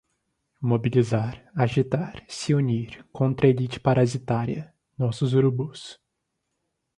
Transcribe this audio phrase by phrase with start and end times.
[0.61, 5.99] Mobilizar, agitar, se unir, contra a elite parasitária, nossos urubus